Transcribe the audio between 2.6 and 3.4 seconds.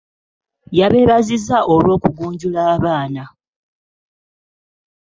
abaana.